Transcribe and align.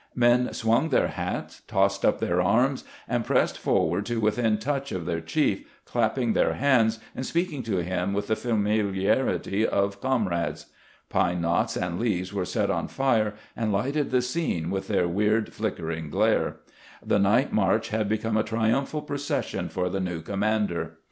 Men 0.15 0.51
swung 0.51 0.89
their 0.89 1.09
hats, 1.09 1.61
tossed 1.67 2.03
up 2.03 2.17
their 2.19 2.41
arms, 2.41 2.83
and 3.07 3.23
pressed 3.23 3.55
forward 3.59 4.03
to 4.07 4.19
within 4.19 4.57
touch 4.57 4.91
of 4.91 5.05
their 5.05 5.21
chief, 5.21 5.63
clapping 5.85 6.33
their 6.33 6.53
hands, 6.55 6.97
and 7.15 7.23
speaking 7.23 7.61
to 7.61 7.83
him 7.83 8.11
with 8.11 8.25
the 8.25 8.35
familiarity 8.35 9.63
of 9.63 10.01
comrades. 10.01 10.65
Pine 11.09 11.41
knots 11.41 11.77
and 11.77 11.99
leaves 11.99 12.33
were 12.33 12.45
set 12.45 12.71
on 12.71 12.87
fire, 12.87 13.35
and 13.55 13.71
lighted 13.71 14.09
the 14.09 14.23
scene 14.23 14.71
with 14.71 14.87
their 14.87 15.07
weird, 15.07 15.53
flickering 15.53 16.09
glare. 16.09 16.55
The 17.05 17.19
night 17.19 17.53
march 17.53 17.89
had 17.89 18.09
become 18.09 18.37
a 18.37 18.43
triumphal 18.43 19.03
procession 19.03 19.69
for 19.69 19.87
the 19.87 19.99
new 19.99 20.23
commander. 20.23 20.97